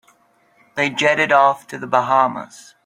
[0.73, 2.73] They jetted off to the Bahamas.